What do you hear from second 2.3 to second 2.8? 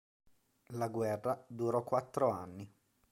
anni.